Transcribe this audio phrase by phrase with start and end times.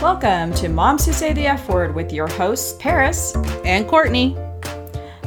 [0.00, 4.34] Welcome to Moms Who Say the F Word with your hosts, Paris, and Courtney,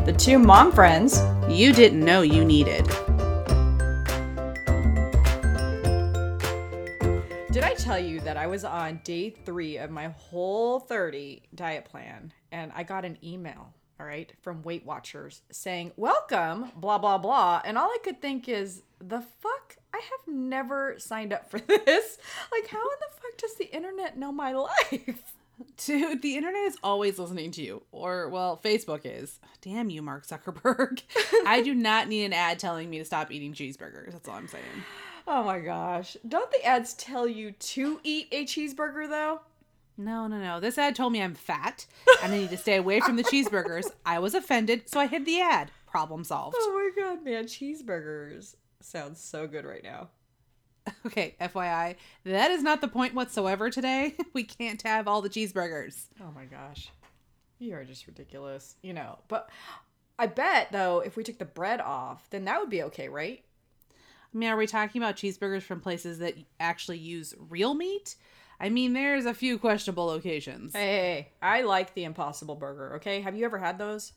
[0.06, 2.86] the two mom friends you didn't know you needed.
[7.52, 11.84] Did I tell you that I was on day three of my whole 30 diet
[11.84, 17.18] plan and I got an email, all right, from Weight Watchers saying, Welcome, blah, blah,
[17.18, 17.62] blah.
[17.66, 19.76] And all I could think is, the fuck?
[20.02, 22.18] I have never signed up for this.
[22.52, 25.34] Like, how in the fuck does the internet know my life?
[25.86, 27.84] Dude, the internet is always listening to you.
[27.92, 29.40] Or, well, Facebook is.
[29.62, 31.04] Damn you, Mark Zuckerberg.
[31.46, 34.12] I do not need an ad telling me to stop eating cheeseburgers.
[34.12, 34.64] That's all I'm saying.
[35.28, 36.18] Oh my gosh.
[36.28, 39.42] Don't the ads tell you to eat a cheeseburger, though?
[39.98, 40.60] No, no, no.
[40.60, 41.86] This ad told me I'm fat
[42.24, 43.86] and I need to stay away from the cheeseburgers.
[44.04, 45.70] I was offended, so I hid the ad.
[45.86, 46.56] Problem solved.
[46.60, 47.44] Oh my god, man.
[47.44, 50.10] Cheeseburgers sounds so good right now.
[51.06, 51.96] Okay, FYI,
[52.26, 54.16] that is not the point whatsoever today.
[54.34, 56.06] We can't have all the cheeseburgers.
[56.20, 56.90] Oh my gosh.
[57.60, 58.76] You are just ridiculous.
[58.82, 59.50] You know, but
[60.18, 63.44] I bet though, if we took the bread off, then that would be okay, right?
[64.34, 68.16] I mean, are we talking about cheeseburgers from places that actually use real meat?
[68.60, 70.74] I mean, there's a few questionable locations.
[70.74, 71.32] Hey, hey, hey.
[71.42, 73.22] I like the Impossible Burger, okay?
[73.22, 74.14] Have you ever had those?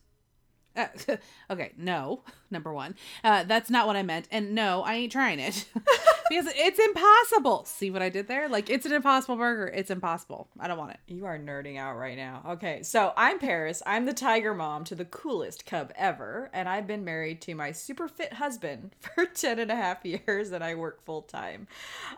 [0.76, 0.86] Uh,
[1.50, 2.94] okay, no, number one.
[3.22, 4.28] Uh, that's not what I meant.
[4.30, 5.66] And no, I ain't trying it
[6.28, 7.64] because it's impossible.
[7.64, 8.48] See what I did there?
[8.48, 9.66] Like, it's an impossible burger.
[9.68, 10.48] It's impossible.
[10.58, 11.00] I don't want it.
[11.06, 12.42] You are nerding out right now.
[12.50, 13.82] Okay, so I'm Paris.
[13.86, 16.50] I'm the tiger mom to the coolest cub ever.
[16.52, 20.52] And I've been married to my super fit husband for 10 and a half years
[20.52, 21.66] and I work full time.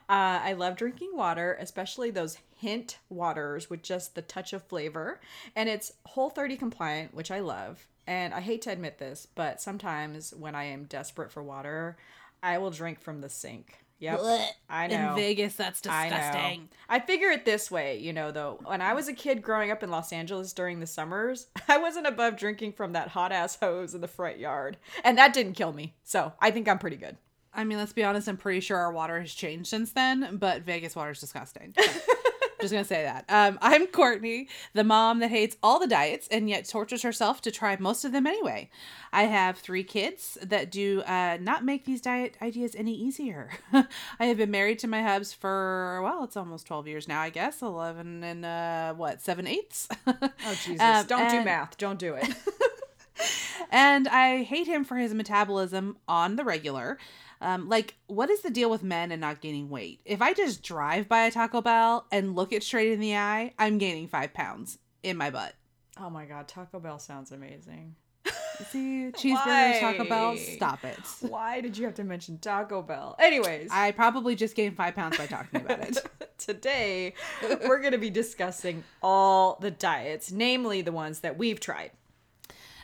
[0.08, 5.20] Uh, I love drinking water, especially those hint waters with just the touch of flavor.
[5.54, 7.86] And it's Whole 30 compliant, which I love.
[8.06, 11.96] And I hate to admit this, but sometimes when I am desperate for water,
[12.42, 13.78] I will drink from the sink.
[13.98, 14.20] Yep.
[14.68, 15.10] I know.
[15.10, 16.68] In Vegas, that's I disgusting.
[16.88, 18.58] I figure it this way, you know, though.
[18.64, 22.06] When I was a kid growing up in Los Angeles during the summers, I wasn't
[22.06, 24.76] above drinking from that hot ass hose in the front yard.
[25.02, 25.94] And that didn't kill me.
[26.04, 27.16] So I think I'm pretty good.
[27.54, 30.60] I mean, let's be honest, I'm pretty sure our water has changed since then, but
[30.62, 31.74] Vegas water is disgusting.
[32.60, 33.24] Just gonna say that.
[33.28, 37.50] Um, I'm Courtney, the mom that hates all the diets and yet tortures herself to
[37.50, 38.70] try most of them anyway.
[39.12, 43.50] I have three kids that do uh, not make these diet ideas any easier.
[43.72, 47.30] I have been married to my hubs for, well, it's almost 12 years now, I
[47.30, 47.62] guess.
[47.62, 49.88] 11 and, uh, what, 7 eighths?
[50.48, 50.80] Oh, Jesus.
[50.80, 51.76] Um, Don't do math.
[51.76, 52.28] Don't do it.
[53.70, 56.98] and I hate him for his metabolism on the regular.
[57.40, 60.00] Um, like, what is the deal with men and not gaining weight?
[60.04, 63.52] If I just drive by a Taco Bell and look it straight in the eye,
[63.58, 65.54] I'm gaining five pounds in my butt.
[66.00, 66.48] oh my God.
[66.48, 67.94] Taco Bell sounds amazing.
[68.70, 70.98] See, cheeseburgers, Taco Bell, stop it.
[71.20, 73.14] Why did you have to mention Taco Bell?
[73.18, 73.68] Anyways.
[73.70, 75.98] I probably just gained five pounds by talking about it.
[76.38, 81.90] Today, we're going to be discussing all the diets, namely the ones that we've tried.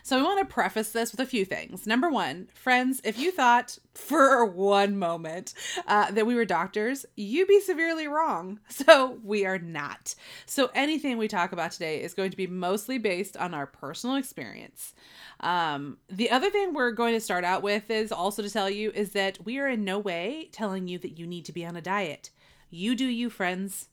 [0.04, 1.86] So we want to preface this with a few things.
[1.86, 5.54] Number one, friends, if you thought for one moment
[5.86, 8.60] uh, that we were doctors, you'd be severely wrong.
[8.82, 10.16] So we are not.
[10.44, 14.16] So anything we talk about today is going to be mostly based on our personal
[14.16, 14.92] experience.
[15.38, 18.90] Um, the other thing we're going to start out with is also to tell you
[18.90, 21.76] is that we are in no way telling you that you need to be on
[21.76, 22.30] a diet.
[22.70, 23.88] You do you, friends.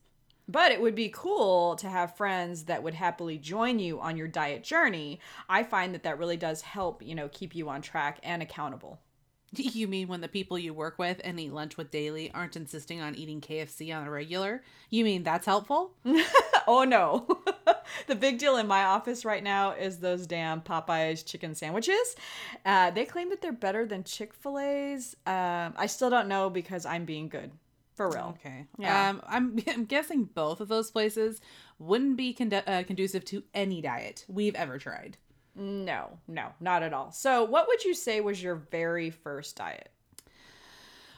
[0.50, 4.28] But it would be cool to have friends that would happily join you on your
[4.28, 5.20] diet journey.
[5.48, 9.00] I find that that really does help, you know, keep you on track and accountable.
[9.52, 13.02] You mean when the people you work with and eat lunch with daily aren't insisting
[13.02, 14.64] on eating KFC on a regular?
[14.92, 15.96] You mean that's helpful?
[16.68, 17.28] oh no.
[18.08, 22.16] the big deal in my office right now is those damn Popeyes chicken sandwiches.
[22.64, 25.16] Uh, they claim that they're better than Chick fil A's.
[25.26, 27.52] Um, I still don't know because I'm being good.
[28.00, 28.38] For real.
[28.40, 28.66] Okay.
[28.78, 29.10] Yeah.
[29.10, 31.42] Um, I'm, I'm guessing both of those places
[31.80, 35.18] wouldn't be condu- uh, conducive to any diet we've ever tried.
[35.54, 37.12] No, no, not at all.
[37.12, 39.90] So, what would you say was your very first diet?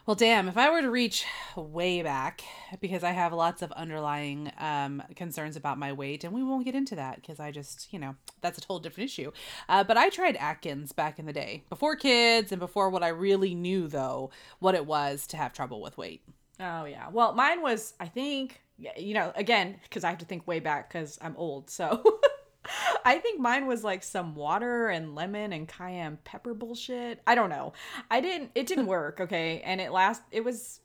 [0.08, 1.24] Well, damn, if I were to reach
[1.56, 2.42] way back,
[2.80, 6.74] because I have lots of underlying um, concerns about my weight, and we won't get
[6.74, 9.32] into that because I just, you know, that's a whole different issue.
[9.70, 13.10] Uh, but I tried Atkins back in the day, before kids and before what I
[13.10, 16.24] really knew, though, what it was to have trouble with weight.
[16.62, 17.10] Oh yeah.
[17.10, 20.92] Well, mine was I think you know again because I have to think way back
[20.92, 21.70] because I'm old.
[21.70, 22.04] So
[23.06, 27.22] I think mine was like some water and lemon and cayenne pepper bullshit.
[27.26, 27.74] I don't know.
[28.10, 28.52] I didn't.
[28.56, 29.20] It didn't work.
[29.20, 30.22] Okay, and it last.
[30.32, 30.80] It was.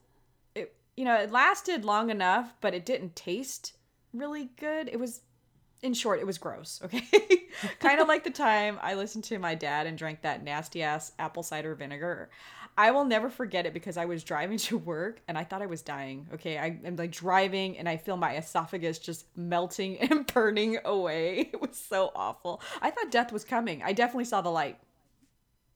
[0.55, 3.75] It you know it lasted long enough, but it didn't taste
[4.13, 4.89] really good.
[4.89, 5.21] It was
[5.83, 7.07] in short, it was gross, okay?
[7.81, 11.13] kind of like the time I listened to my dad and drank that nasty ass
[11.19, 12.31] apple cider vinegar.
[12.79, 15.67] I will never forget it because I was driving to work and I thought I
[15.67, 16.29] was dying.
[16.35, 21.51] Okay, I am like driving and I feel my esophagus just melting and burning away.
[21.57, 22.61] It was so awful.
[22.83, 23.83] I thought death was coming.
[23.83, 24.79] I definitely saw the light.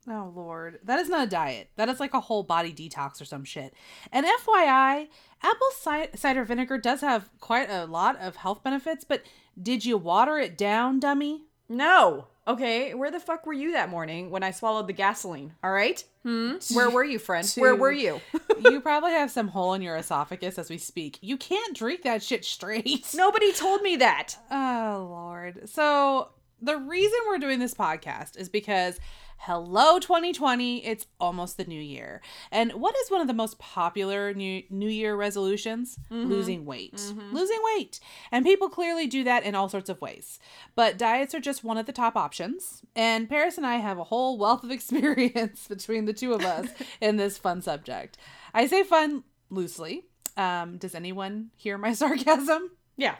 [0.08, 1.70] Oh lord, that is not a diet.
[1.76, 3.73] That is like a whole body detox or some shit.
[4.12, 5.08] And FYI,
[5.43, 9.23] apple cider vinegar does have quite a lot of health benefits, but
[9.61, 11.44] did you water it down, dummy?
[11.69, 12.26] No.
[12.50, 15.55] Okay, where the fuck were you that morning when I swallowed the gasoline?
[15.62, 16.02] All right?
[16.25, 16.55] Hmm?
[16.73, 17.49] Where were you, friend?
[17.56, 18.20] Where were you?
[18.64, 21.20] you probably have some hole in your esophagus as we speak.
[21.20, 23.06] You can't drink that shit straight.
[23.14, 24.37] Nobody told me that.
[24.50, 25.69] Oh, Lord.
[25.69, 26.31] So,
[26.61, 28.99] the reason we're doing this podcast is because
[29.44, 32.20] Hello 2020, it's almost the new year.
[32.52, 35.98] And what is one of the most popular new new year resolutions?
[36.10, 36.28] Mm-hmm.
[36.31, 36.96] Losing weight.
[36.96, 37.34] Mm-hmm.
[37.34, 38.00] Losing weight.
[38.31, 40.40] And people clearly do that in all sorts of ways.
[40.75, 42.82] But diets are just one of the top options.
[42.94, 46.69] And Paris and I have a whole wealth of experience between the two of us
[47.00, 48.19] in this fun subject.
[48.52, 50.04] I say fun loosely.
[50.37, 52.72] Um, does anyone hear my sarcasm?
[52.98, 53.16] Yeah.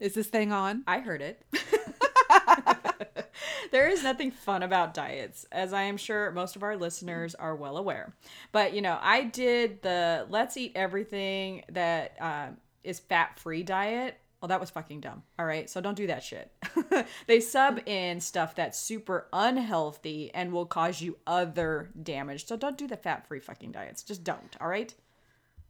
[0.00, 0.82] Is this thing on?
[0.86, 1.42] I heard it.
[3.70, 7.56] There is nothing fun about diets, as I am sure most of our listeners are
[7.56, 8.14] well aware.
[8.52, 14.18] But, you know, I did the let's eat everything that um, is fat free diet.
[14.40, 15.22] Well, that was fucking dumb.
[15.38, 15.70] All right.
[15.70, 16.50] So don't do that shit.
[17.28, 22.46] they sub in stuff that's super unhealthy and will cause you other damage.
[22.46, 24.02] So don't do the fat free fucking diets.
[24.02, 24.56] Just don't.
[24.60, 24.92] All right.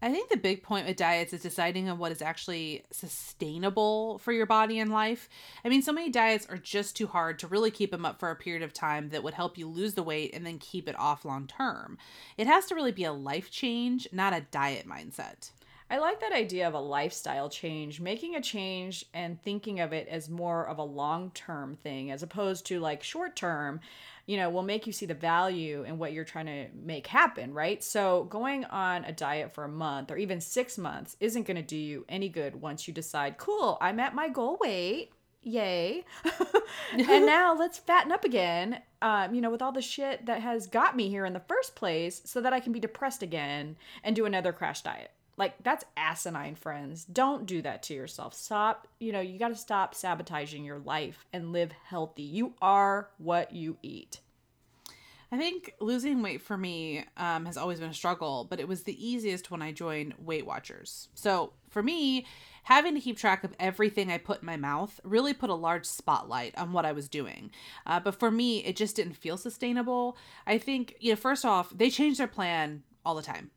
[0.04, 4.32] I think the big point with diets is deciding on what is actually sustainable for
[4.32, 5.28] your body and life.
[5.64, 8.28] I mean, so many diets are just too hard to really keep them up for
[8.28, 10.98] a period of time that would help you lose the weight and then keep it
[10.98, 11.98] off long term.
[12.36, 15.52] It has to really be a life change, not a diet mindset.
[15.92, 20.08] I like that idea of a lifestyle change, making a change and thinking of it
[20.08, 23.80] as more of a long term thing as opposed to like short term
[24.26, 27.52] you know, will make you see the value in what you're trying to make happen,
[27.52, 27.82] right?
[27.82, 31.62] So, going on a diet for a month or even six months isn't going to
[31.62, 35.12] do you any good once you decide, cool, I'm at my goal weight.
[35.42, 36.04] Yay.
[36.92, 40.68] and now let's fatten up again, um, you know, with all the shit that has
[40.68, 44.14] got me here in the first place so that I can be depressed again and
[44.14, 45.10] do another crash diet.
[45.36, 47.04] Like that's asinine, friends.
[47.04, 48.34] Don't do that to yourself.
[48.34, 52.22] Stop, you know, you got to stop sabotaging your life and live healthy.
[52.22, 54.20] You are what you eat.
[55.32, 58.82] I think losing weight for me um, has always been a struggle, but it was
[58.82, 61.08] the easiest when I joined Weight Watchers.
[61.14, 62.26] So for me,
[62.64, 65.86] having to keep track of everything I put in my mouth really put a large
[65.86, 67.50] spotlight on what I was doing.
[67.86, 70.18] Uh, but for me, it just didn't feel sustainable.
[70.46, 73.50] I think, you know, first off, they change their plan all the time.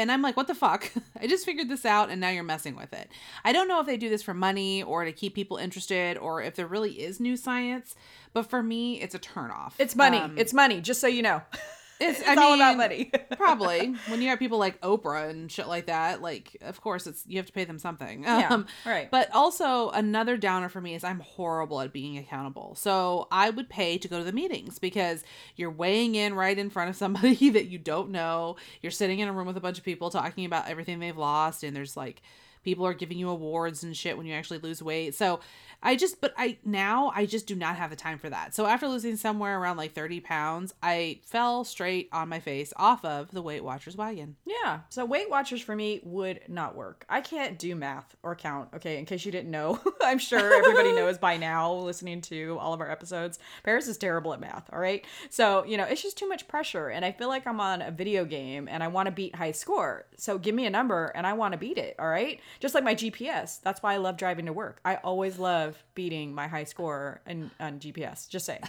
[0.00, 0.90] And I'm like, what the fuck?
[1.20, 3.10] I just figured this out and now you're messing with it.
[3.44, 6.42] I don't know if they do this for money or to keep people interested or
[6.42, 7.94] if there really is new science,
[8.32, 9.74] but for me, it's a turnoff.
[9.78, 10.18] It's money.
[10.18, 11.42] Um, it's money, just so you know.
[12.00, 13.12] It's, it's I all mean, about money.
[13.36, 17.24] probably when you have people like Oprah and shit like that, like of course it's
[17.26, 18.22] you have to pay them something.
[18.22, 19.10] Yeah, um, right.
[19.10, 22.74] But also another downer for me is I'm horrible at being accountable.
[22.74, 25.22] So I would pay to go to the meetings because
[25.56, 28.56] you're weighing in right in front of somebody that you don't know.
[28.80, 31.62] You're sitting in a room with a bunch of people talking about everything they've lost,
[31.62, 32.22] and there's like
[32.62, 35.14] people are giving you awards and shit when you actually lose weight.
[35.14, 35.40] So
[35.82, 38.54] I just, but I now I just do not have the time for that.
[38.54, 43.04] So after losing somewhere around like 30 pounds, I fell straight on my face off
[43.04, 44.36] of the Weight Watchers wagon.
[44.44, 44.80] Yeah.
[44.90, 47.06] So Weight Watchers for me would not work.
[47.08, 48.70] I can't do math or count.
[48.74, 48.98] Okay.
[48.98, 52.80] In case you didn't know, I'm sure everybody knows by now listening to all of
[52.80, 53.38] our episodes.
[53.62, 54.68] Paris is terrible at math.
[54.72, 55.04] All right.
[55.30, 56.88] So, you know, it's just too much pressure.
[56.88, 59.52] And I feel like I'm on a video game and I want to beat high
[59.52, 60.06] score.
[60.16, 61.96] So give me a number and I want to beat it.
[61.98, 62.40] All right.
[62.58, 63.60] Just like my GPS.
[63.60, 64.80] That's why I love driving to work.
[64.84, 68.28] I always love beating my high score in, on GPS.
[68.28, 68.62] Just saying.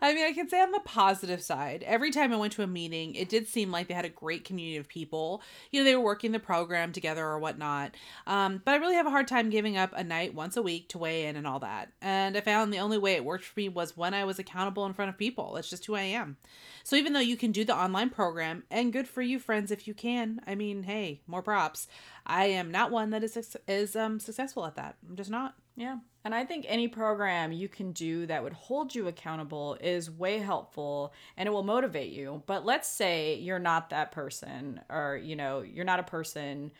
[0.00, 2.66] I mean, I can say on the positive side, every time I went to a
[2.66, 5.42] meeting, it did seem like they had a great community of people.
[5.70, 7.94] You know, they were working the program together or whatnot.
[8.26, 10.88] Um, but I really have a hard time giving up a night once a week
[10.90, 11.92] to weigh in and all that.
[12.00, 14.86] And I found the only way it worked for me was when I was accountable
[14.86, 15.54] in front of people.
[15.54, 16.36] That's just who I am.
[16.84, 19.86] So even though you can do the online program, and good for you, friends, if
[19.86, 21.86] you can, I mean, hey, more props.
[22.26, 24.96] I am not one that is is um successful at that.
[25.08, 25.54] I'm just not.
[25.76, 25.98] Yeah.
[26.24, 30.38] And I think any program you can do that would hold you accountable is way
[30.38, 32.42] helpful and it will motivate you.
[32.46, 36.70] But let's say you're not that person or you know, you're not a person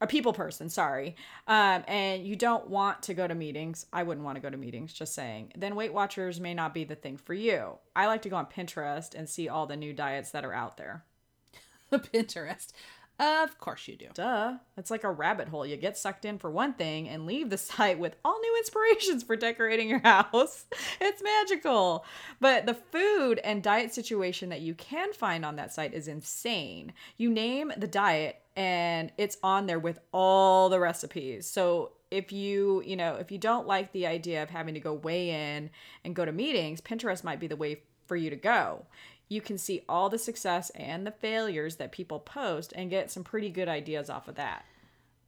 [0.00, 4.24] a people person, sorry, um, and you don't want to go to meetings, I wouldn't
[4.24, 7.16] want to go to meetings, just saying, then Weight Watchers may not be the thing
[7.16, 7.78] for you.
[7.94, 10.76] I like to go on Pinterest and see all the new diets that are out
[10.76, 11.04] there.
[11.92, 12.72] Pinterest.
[13.20, 14.08] Of course you do.
[14.12, 14.54] Duh.
[14.76, 15.64] It's like a rabbit hole.
[15.64, 19.22] You get sucked in for one thing and leave the site with all new inspirations
[19.22, 20.64] for decorating your house.
[21.00, 22.04] It's magical.
[22.40, 26.92] But the food and diet situation that you can find on that site is insane.
[27.16, 31.48] You name the diet and it's on there with all the recipes.
[31.48, 34.94] So if you, you know, if you don't like the idea of having to go
[34.94, 35.70] weigh in
[36.04, 38.86] and go to meetings, Pinterest might be the way for you to go
[39.28, 43.24] you can see all the success and the failures that people post and get some
[43.24, 44.64] pretty good ideas off of that.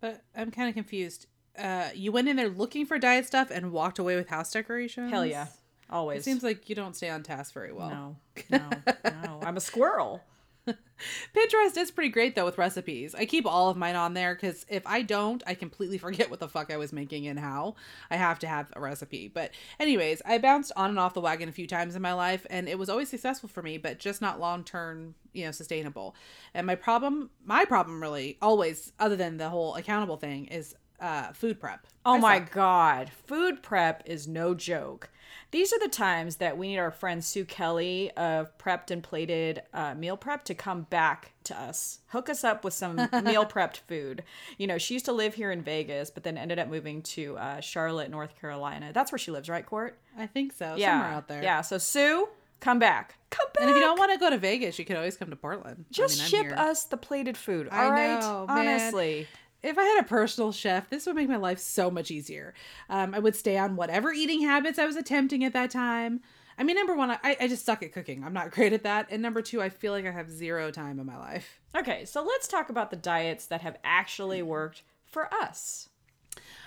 [0.00, 1.26] But I'm kind of confused.
[1.59, 5.11] Uh, you went in there looking for diet stuff and walked away with house decorations?
[5.11, 5.47] Hell yeah.
[5.88, 6.21] Always.
[6.21, 7.88] It seems like you don't stay on task very well.
[7.88, 8.17] No,
[8.50, 8.71] no,
[9.05, 9.41] no.
[9.43, 10.23] I'm a squirrel.
[11.35, 13.14] Pinterest is pretty great though with recipes.
[13.14, 16.40] I keep all of mine on there because if I don't, I completely forget what
[16.40, 17.76] the fuck I was making and how.
[18.11, 19.28] I have to have a recipe.
[19.28, 22.46] But, anyways, I bounced on and off the wagon a few times in my life
[22.50, 26.14] and it was always successful for me, but just not long term, you know, sustainable.
[26.54, 31.33] And my problem, my problem really, always, other than the whole accountable thing, is uh,
[31.33, 31.87] food prep.
[32.05, 32.53] Oh I my suck.
[32.53, 33.11] God.
[33.26, 35.11] Food prep is no joke.
[35.53, 39.62] These are the times that we need our friend Sue Kelly of Prepped and Plated
[39.73, 42.00] uh, Meal Prep to come back to us.
[42.09, 44.25] Hook us up with some meal prepped food.
[44.59, 47.38] You know, she used to live here in Vegas, but then ended up moving to
[47.38, 48.91] uh, Charlotte, North Carolina.
[48.93, 49.99] That's where she lives, right, Court?
[50.19, 50.75] I think so.
[50.76, 50.93] Yeah.
[51.00, 51.43] Somewhere out there.
[51.43, 51.61] Yeah.
[51.61, 52.29] So, Sue,
[52.61, 53.15] come back.
[53.31, 53.62] Come back.
[53.62, 55.85] And if you don't want to go to Vegas, you could always come to Portland.
[55.91, 56.55] Just I'm ship here.
[56.57, 57.69] us the plated food.
[57.71, 58.21] I All right.
[58.21, 58.59] know, man.
[58.69, 59.29] Honestly.
[59.63, 62.55] If I had a personal chef, this would make my life so much easier.
[62.89, 66.21] Um, I would stay on whatever eating habits I was attempting at that time.
[66.59, 68.25] I mean, number one, I, I just suck at cooking.
[68.25, 69.09] I'm not great at that.
[69.11, 71.61] And number two, I feel like I have zero time in my life.
[71.77, 75.89] Okay, so let's talk about the diets that have actually worked for us.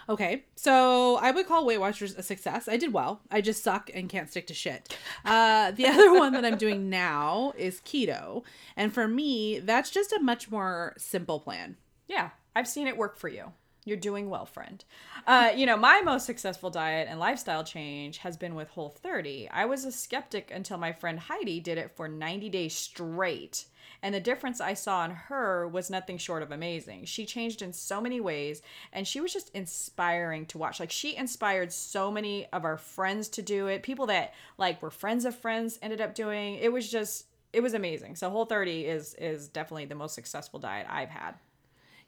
[0.07, 2.67] Okay, so I would call Weight Watchers a success.
[2.67, 3.21] I did well.
[3.29, 4.97] I just suck and can't stick to shit.
[5.23, 8.43] Uh, the other one that I'm doing now is keto.
[8.75, 11.77] And for me, that's just a much more simple plan.
[12.07, 13.53] Yeah, I've seen it work for you.
[13.85, 14.83] You're doing well, friend.
[15.25, 19.47] Uh, you know, my most successful diet and lifestyle change has been with Whole 30.
[19.49, 23.63] I was a skeptic until my friend Heidi did it for 90 days straight.
[24.03, 27.05] And the difference I saw in her was nothing short of amazing.
[27.05, 28.61] She changed in so many ways,
[28.91, 30.81] and she was just inspiring to watch.
[30.81, 33.83] Like, she inspired so many of our friends to do it.
[33.83, 36.73] People that, like, were friends of friends ended up doing it.
[36.73, 38.17] was just, it was amazing.
[38.17, 41.35] So, Whole 30 is, is definitely the most successful diet I've had.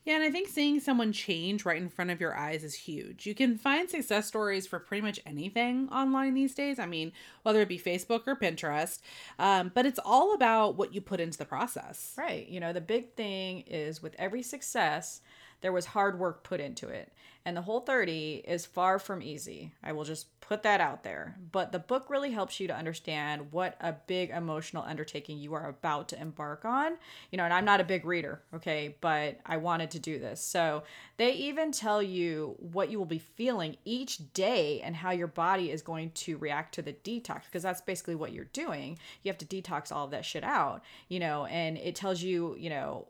[0.04, 3.28] Yeah, and I think seeing someone change right in front of your eyes is huge.
[3.28, 6.80] You can find success stories for pretty much anything online these days.
[6.80, 7.12] I mean,
[7.44, 9.00] whether it be Facebook or Pinterest,
[9.38, 12.14] um, but it's all about what you put into the process.
[12.18, 12.48] Right.
[12.48, 15.22] You know, the big thing is with every success,
[15.62, 17.12] there was hard work put into it.
[17.44, 19.74] And the whole 30 is far from easy.
[19.84, 21.38] I will just put that out there.
[21.52, 25.68] But the book really helps you to understand what a big emotional undertaking you are
[25.68, 26.98] about to embark on.
[27.32, 30.40] You know, and I'm not a big reader, okay, but I wanted to do this.
[30.40, 30.84] So
[31.18, 35.72] they even tell you what you will be feeling each day and how your body
[35.72, 39.00] is going to react to the detox because that's basically what you're doing.
[39.24, 42.56] You have to detox all of that shit out, you know, and it tells you,
[42.60, 43.08] you know,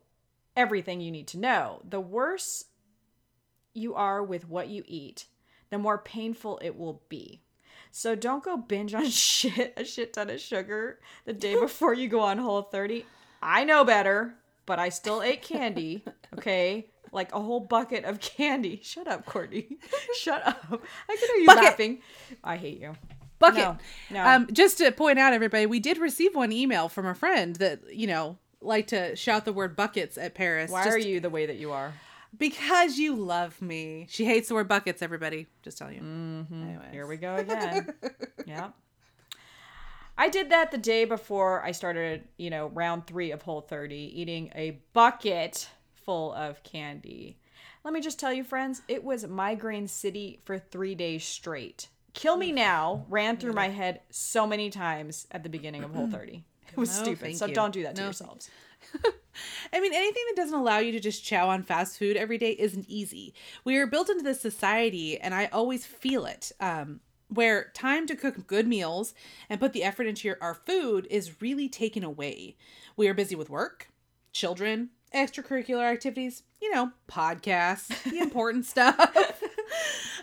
[0.56, 1.82] everything you need to know.
[1.88, 2.66] The worse
[3.74, 5.26] you are with what you eat,
[5.70, 7.42] the more painful it will be.
[7.90, 12.08] So don't go binge on shit, a shit ton of sugar the day before you
[12.08, 13.04] go on Whole 30.
[13.42, 14.34] I know better,
[14.66, 16.04] but I still ate candy,
[16.38, 16.88] okay?
[17.12, 18.80] Like a whole bucket of candy.
[18.82, 19.78] Shut up, Courtney.
[20.18, 20.64] Shut up.
[20.70, 21.64] I can hear you Bucket.
[21.64, 22.02] laughing.
[22.42, 22.94] I hate you.
[23.38, 23.58] Bucket.
[23.58, 23.76] No,
[24.10, 24.24] no.
[24.24, 27.80] Um, just to point out, everybody, we did receive one email from a friend that
[27.92, 30.70] you know like to shout the word buckets at Paris.
[30.70, 31.92] Why just are you the way that you are?
[32.36, 34.06] Because you love me.
[34.08, 35.02] She hates the word buckets.
[35.02, 36.00] Everybody, just tell you.
[36.00, 36.90] Mm-hmm.
[36.90, 37.92] Here we go again.
[38.46, 38.70] yeah.
[40.16, 43.94] I did that the day before I started, you know, round three of Whole 30,
[43.94, 47.38] eating a bucket full of candy.
[47.84, 51.88] Let me just tell you, friends, it was migraine city for three days straight.
[52.14, 56.10] Kill me now ran through my head so many times at the beginning of Whole
[56.10, 56.44] 30.
[56.72, 57.36] It was No, stupid.
[57.36, 57.54] So you.
[57.54, 58.50] don't do that to No, yourselves.
[59.72, 62.56] I mean, anything that doesn't allow you to just chow on fast food every day
[62.58, 63.34] isn't easy.
[63.64, 66.52] We are built into this society, and I always feel it.
[66.60, 69.14] Um, where time to cook good meals
[69.48, 72.56] and put the effort into your, our food is really taken away.
[72.94, 73.88] We are busy with work,
[74.32, 78.98] children, extracurricular activities, you know, podcasts, the important stuff.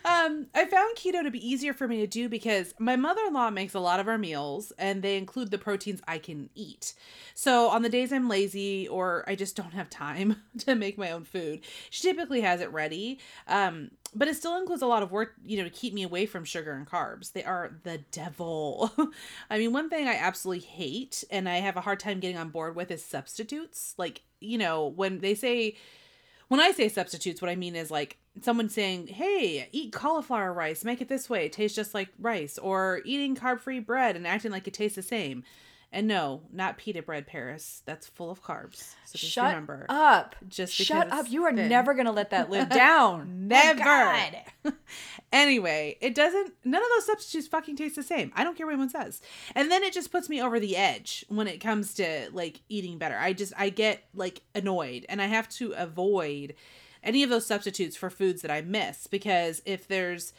[0.05, 3.33] um, I found keto to be easier for me to do because my mother in
[3.33, 6.93] law makes a lot of our meals and they include the proteins I can eat.
[7.33, 11.11] So on the days I'm lazy or I just don't have time to make my
[11.11, 13.19] own food, she typically has it ready.
[13.47, 16.25] Um, but it still includes a lot of work, you know, to keep me away
[16.25, 17.33] from sugar and carbs.
[17.33, 18.91] They are the devil.
[19.49, 22.49] I mean, one thing I absolutely hate and I have a hard time getting on
[22.49, 23.93] board with is substitutes.
[23.97, 25.75] Like, you know, when they say,
[26.47, 30.83] when I say substitutes, what I mean is like someone saying, hey, eat cauliflower rice,
[30.83, 34.25] make it this way, it tastes just like rice, or eating carb free bread and
[34.25, 35.43] acting like it tastes the same.
[35.91, 37.81] And no, not pita bread, Paris.
[37.85, 38.93] That's full of carbs.
[39.05, 39.87] So just Shut remember.
[39.89, 40.35] up.
[40.47, 41.31] Just Shut up.
[41.31, 41.67] You are thin.
[41.67, 43.47] never going to let that live down.
[43.47, 44.21] Never.
[45.31, 46.53] Anyway, it doesn't.
[46.65, 48.31] None of those substitutes fucking taste the same.
[48.35, 49.21] I don't care what anyone says.
[49.53, 52.97] And then it just puts me over the edge when it comes to like eating
[52.97, 53.15] better.
[53.15, 56.55] I just I get like annoyed, and I have to avoid
[57.03, 60.33] any of those substitutes for foods that I miss because if there's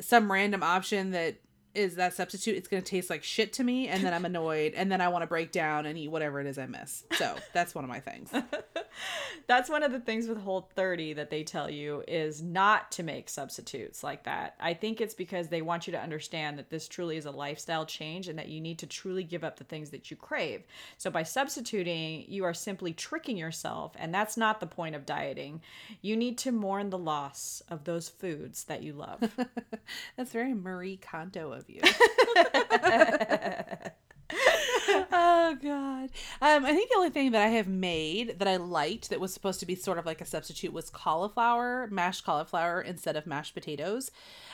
[0.00, 1.36] some random option that
[1.74, 4.74] is that substitute, it's going to taste like shit to me, and then I'm annoyed,
[4.74, 7.04] and then I want to break down and eat whatever it is I miss.
[7.12, 8.30] So that's one of my things.
[9.46, 13.02] That's one of the things with Whole 30 that they tell you is not to
[13.02, 14.54] make substitutes like that.
[14.60, 17.84] I think it's because they want you to understand that this truly is a lifestyle
[17.84, 20.62] change and that you need to truly give up the things that you crave.
[20.98, 25.62] So by substituting, you are simply tricking yourself, and that's not the point of dieting.
[26.00, 29.20] You need to mourn the loss of those foods that you love.
[30.16, 31.80] That's very Marie Kondo of you.
[35.12, 36.10] oh god.
[36.40, 39.32] Um, I think the only thing that I have made that I liked that was
[39.32, 43.54] supposed to be sort of like a substitute was cauliflower, mashed cauliflower instead of mashed
[43.54, 44.10] potatoes.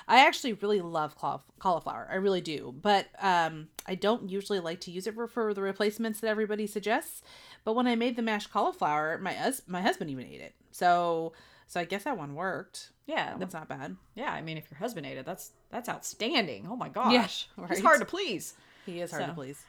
[0.08, 1.16] I actually really love
[1.58, 2.08] cauliflower.
[2.10, 2.74] I really do.
[2.80, 6.66] But um, I don't usually like to use it for, for the replacements that everybody
[6.66, 7.22] suggests.
[7.64, 10.54] But when I made the mashed cauliflower, my hus- my husband even ate it.
[10.70, 11.32] So
[11.66, 12.90] so I guess that one worked.
[13.06, 13.96] yeah, That's not bad.
[14.14, 14.30] yeah.
[14.32, 16.66] I mean, if your husband ate it, that's that's outstanding.
[16.70, 18.54] Oh my gosh, Yeah, he's hard to please.
[18.84, 19.62] He is hard to please.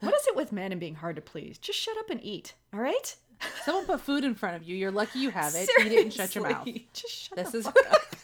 [0.00, 1.56] What is it with men and being hard to please?
[1.58, 2.54] Just shut up and eat.
[2.72, 3.16] All right.
[3.64, 4.76] Someone put food in front of you.
[4.76, 5.68] You're lucky you have it.
[5.80, 6.64] Eat it and shut your mouth.
[6.64, 7.66] Seriously, Just shut This is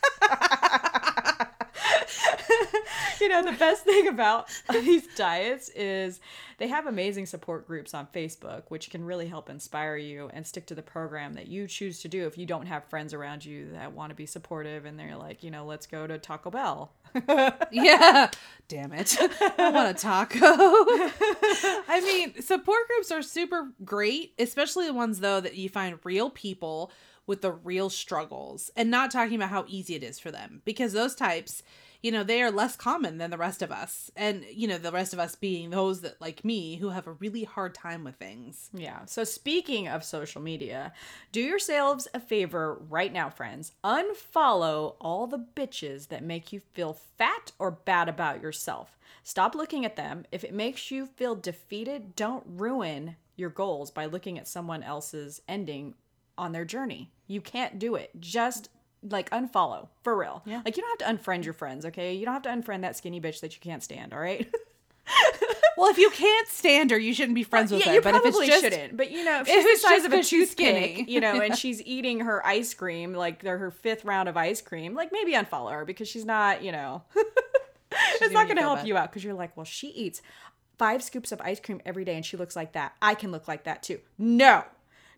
[3.20, 6.20] you know the best thing about these diets is
[6.58, 10.66] they have amazing support groups on facebook which can really help inspire you and stick
[10.66, 13.70] to the program that you choose to do if you don't have friends around you
[13.72, 16.92] that want to be supportive and they're like you know let's go to taco bell
[17.72, 18.30] yeah.
[18.68, 19.16] Damn it.
[19.58, 20.38] I want a taco.
[20.40, 26.30] I mean, support groups are super great, especially the ones though that you find real
[26.30, 26.92] people
[27.30, 30.92] with the real struggles and not talking about how easy it is for them because
[30.92, 31.62] those types
[32.02, 34.90] you know they are less common than the rest of us and you know the
[34.90, 38.16] rest of us being those that like me who have a really hard time with
[38.16, 39.04] things Yeah.
[39.04, 40.92] So speaking of social media,
[41.30, 43.72] do yourselves a favor right now, friends.
[43.84, 48.98] Unfollow all the bitches that make you feel fat or bad about yourself.
[49.22, 50.24] Stop looking at them.
[50.32, 55.42] If it makes you feel defeated, don't ruin your goals by looking at someone else's
[55.46, 55.94] ending
[56.40, 57.12] on their journey.
[57.30, 58.10] You can't do it.
[58.18, 58.70] Just
[59.08, 60.42] like unfollow for real.
[60.44, 60.62] Yeah.
[60.64, 62.12] Like you don't have to unfriend your friends, okay?
[62.14, 64.52] You don't have to unfriend that skinny bitch that you can't stand, all right?
[65.76, 68.00] well if you can't stand her you shouldn't be friends uh, with yeah, her you
[68.02, 68.96] but if probably it's just shouldn't.
[68.96, 71.04] But you know, if if she's it's the size just of a toothpick, skinny.
[71.08, 74.60] you know, and she's eating her ice cream, like they're her fifth round of ice
[74.60, 77.02] cream, like maybe unfollow her because she's not, you know,
[78.20, 78.88] it's not going to help bad.
[78.88, 80.20] you out because you're like, well, she eats
[80.78, 82.94] five scoops of ice cream every day and she looks like that.
[83.00, 84.00] I can look like that too.
[84.18, 84.64] No,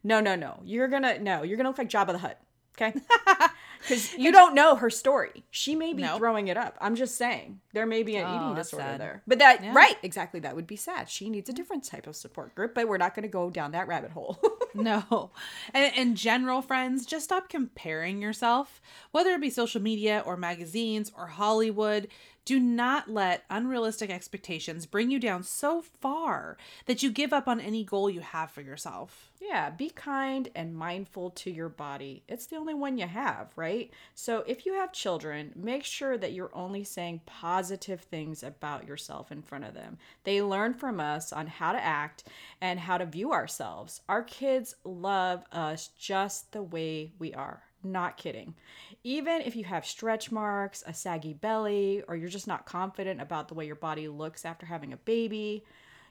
[0.05, 0.61] no, no, no.
[0.65, 1.43] You're gonna no.
[1.43, 2.41] You're gonna look like Jabba the Hutt.
[2.81, 2.95] Okay.
[3.83, 5.43] Because you don't know her story.
[5.51, 6.19] She may be Nope.
[6.19, 6.79] throwing it up.
[6.81, 9.01] I'm just saying there may be an Oh, eating disorder sad.
[9.01, 9.23] there.
[9.27, 9.73] But that Yeah.
[9.75, 10.39] right, exactly.
[10.39, 11.11] That would be sad.
[11.11, 12.75] She needs a different type of support group.
[12.77, 14.39] But we're not going to go down that rabbit hole.
[14.75, 15.33] No.
[15.75, 21.11] And in general, friends, just stop comparing yourself, whether it be social media or magazines
[21.15, 22.09] or Hollywood.
[22.45, 27.61] Do not let unrealistic expectations bring you down so far that you give up on
[27.61, 29.31] any goal you have for yourself.
[29.41, 32.25] Yeah, be kind and mindful to your body.
[32.29, 33.93] It's the only one you have, right?
[34.15, 39.31] So if you have children, make sure that you're only saying positive things about yourself
[39.31, 39.99] in front of them.
[40.25, 42.25] They learn from us on how to act
[42.61, 44.01] and how to view ourselves.
[44.09, 47.63] Our kids love us just the way we are.
[47.85, 48.55] Not kidding.
[49.05, 53.49] Even if you have stretch marks, a saggy belly, or you're just not confident about
[53.49, 55.65] the way your body looks after having a baby,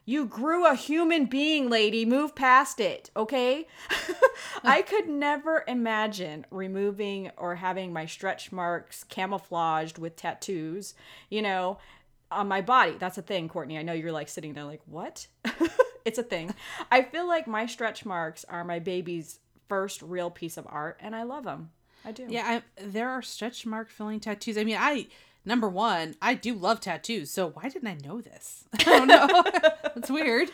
[0.03, 2.05] you grew a human being, lady.
[2.05, 3.67] Move past it, okay?
[4.63, 10.95] I could never imagine removing or having my stretch marks camouflaged with tattoos,
[11.29, 11.77] you know,
[12.31, 12.95] on my body.
[12.97, 13.77] That's a thing, Courtney.
[13.77, 15.27] I know you're like sitting there like, what?
[16.05, 16.53] it's a thing.
[16.91, 21.15] I feel like my stretch marks are my baby's first real piece of art, and
[21.15, 21.69] I love them.
[22.05, 22.25] I do.
[22.29, 22.43] Yeah,
[22.77, 24.57] I, there are stretch mark filling tattoos.
[24.57, 25.07] I mean, I
[25.45, 27.31] number one, I do love tattoos.
[27.31, 28.65] So why didn't I know this?
[28.79, 29.27] I don't know.
[29.95, 30.51] That's weird.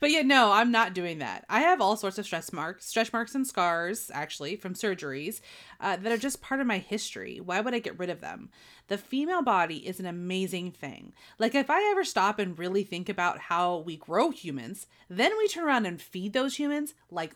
[0.00, 1.44] But yeah, no, I'm not doing that.
[1.48, 5.40] I have all sorts of stretch marks, stretch marks and scars, actually, from surgeries
[5.80, 7.40] uh, that are just part of my history.
[7.40, 8.50] Why would I get rid of them?
[8.88, 11.14] The female body is an amazing thing.
[11.38, 15.48] Like, if I ever stop and really think about how we grow humans, then we
[15.48, 17.34] turn around and feed those humans, like,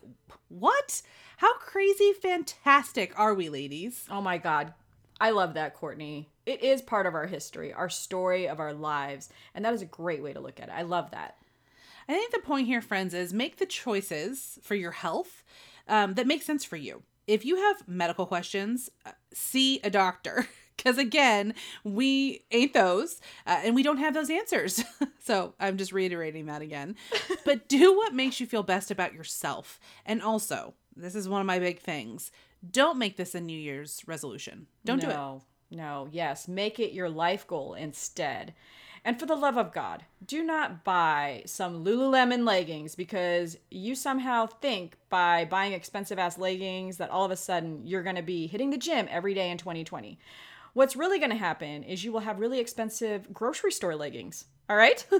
[0.49, 1.01] what?
[1.39, 4.05] How crazy fantastic are we, ladies?
[4.11, 4.73] Oh my God.
[5.21, 6.27] I love that, Courtney.
[6.45, 9.29] It is part of our history, our story of our lives.
[9.55, 10.73] And that is a great way to look at it.
[10.75, 11.37] I love that.
[12.09, 15.45] I think the point here, friends, is make the choices for your health
[15.87, 17.03] um, that make sense for you.
[17.25, 20.45] If you have medical questions, uh, see a doctor.
[20.79, 24.81] Because again, we ain't those uh, and we don't have those answers.
[25.19, 26.95] so I'm just reiterating that again.
[27.45, 29.77] but do what makes you feel best about yourself.
[30.05, 32.31] And also, this is one of my big things
[32.69, 34.67] don't make this a New Year's resolution.
[34.83, 35.13] Don't do it.
[35.13, 36.47] No, no, yes.
[36.47, 38.53] Make it your life goal instead.
[39.05, 44.47] And for the love of God, do not buy some Lululemon leggings because you somehow
[44.47, 48.47] think by buying expensive ass leggings that all of a sudden you're going to be
[48.47, 50.19] hitting the gym every day in 2020.
[50.73, 54.45] What's really going to happen is you will have really expensive grocery store leggings.
[54.69, 55.05] All right?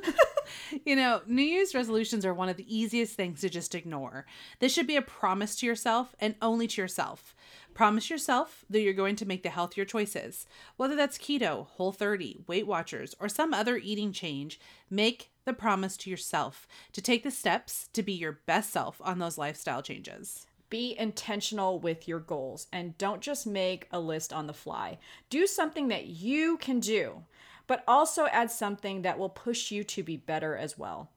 [0.86, 4.26] You know, New Year's resolutions are one of the easiest things to just ignore.
[4.60, 7.36] This should be a promise to yourself and only to yourself.
[7.74, 10.46] Promise yourself that you're going to make the healthier choices.
[10.78, 14.60] Whether that's keto, whole 30, Weight Watchers, or some other eating change,
[14.90, 19.20] make the promise to yourself to take the steps to be your best self on
[19.20, 20.46] those lifestyle changes.
[20.70, 25.00] Be intentional with your goals and don't just make a list on the fly.
[25.30, 27.24] Do something that you can do,
[27.66, 31.10] but also add something that will push you to be better as well.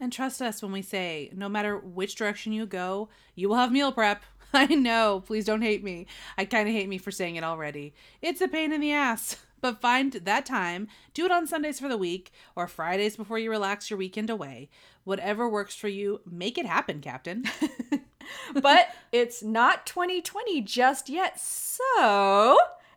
[0.00, 3.72] And trust us when we say, no matter which direction you go, you will have
[3.72, 4.22] meal prep.
[4.52, 6.06] I know, please don't hate me.
[6.38, 7.94] I kind of hate me for saying it already.
[8.22, 9.36] It's a pain in the ass.
[9.64, 13.50] But find that time, do it on Sundays for the week or Fridays before you
[13.50, 14.68] relax your weekend away.
[15.04, 17.44] Whatever works for you, make it happen, Captain.
[18.54, 21.40] but it's not 2020 just yet.
[21.40, 22.56] So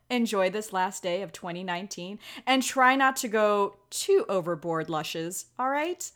[0.10, 5.48] enjoy this last day of 2019 and try not to go too overboard, lushes.
[5.60, 6.10] All right?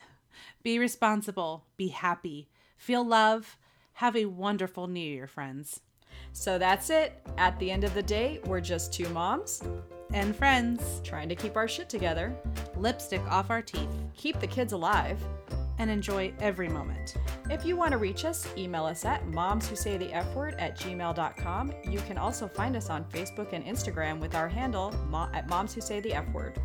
[0.63, 2.47] Be responsible, be happy,
[2.78, 3.58] feel love.
[3.95, 5.82] Have a wonderful new year, friends
[6.34, 7.21] So that's it.
[7.38, 9.62] At the end of the day, we're just two moms
[10.13, 11.02] and friends.
[11.04, 12.34] trying to keep our shit together,
[12.76, 15.19] Lipstick off our teeth keep the kids alive.
[15.82, 17.15] And enjoy every moment.
[17.50, 20.54] If you want to reach us, email us at moms who say the F word
[20.60, 21.74] at gmail.com.
[21.84, 24.94] You can also find us on Facebook and Instagram with our handle
[25.34, 26.62] at moms who say the F word.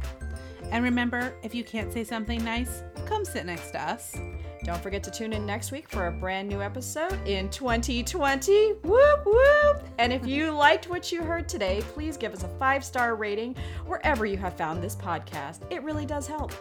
[0.71, 4.17] And remember, if you can't say something nice, come sit next to us.
[4.65, 8.73] Don't forget to tune in next week for a brand new episode in 2020.
[8.83, 9.83] Whoop whoop!
[9.99, 13.57] And if you liked what you heard today, please give us a five star rating
[13.87, 15.61] wherever you have found this podcast.
[15.71, 16.53] It really does help.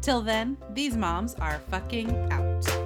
[0.00, 2.79] Till then, these moms are fucking out.